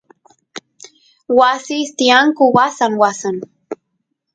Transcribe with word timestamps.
wasis 1.37 1.89
tiyanku 1.97 2.43
wasan 2.55 2.93
wasan 3.01 3.35